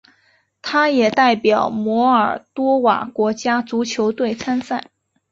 [0.63, 4.89] 他也代表摩尔多瓦国家足球队参赛。